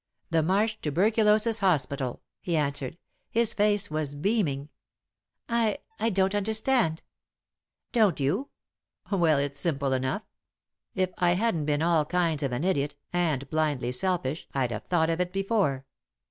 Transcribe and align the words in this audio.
"The 0.31 0.41
Marsh 0.41 0.77
Tuberculosis 0.81 1.59
Hospital," 1.59 2.23
he 2.39 2.55
answered. 2.57 2.97
His 3.29 3.53
face 3.53 3.91
was 3.91 4.15
beaming. 4.15 4.69
"I 5.47 5.77
I 5.99 6.09
don't 6.09 6.33
understand." 6.33 7.03
"Don't 7.91 8.19
you? 8.19 8.49
Well, 9.11 9.37
it's 9.37 9.59
simple 9.59 9.93
enough. 9.93 10.23
If 10.95 11.11
I 11.19 11.33
hadn't 11.33 11.65
been 11.65 11.83
all 11.83 12.05
kinds 12.05 12.41
of 12.41 12.51
an 12.51 12.63
idiot 12.63 12.95
and 13.13 13.47
blindly 13.51 13.91
selfish 13.91 14.47
I'd 14.55 14.71
have 14.71 14.85
thought 14.85 15.11
of 15.11 15.21
it 15.21 15.31
before. 15.31 15.85